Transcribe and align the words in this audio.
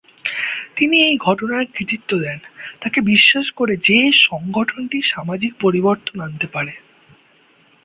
তিনি 0.75 0.97
এই 1.01 1.17
ঘটনার 1.17 1.63
কৃতিত্ব 1.73 2.11
দেন 2.19 2.39
তাকে 2.81 2.99
বিশ্বাস 3.03 3.47
করে 3.51 3.73
যে 3.83 3.97
সংগঠনটি 4.21 4.99
সামাজিক 5.03 5.51
পরিবর্তন 5.61 6.17
আনতে 6.19 6.47
পারে। 6.47 6.73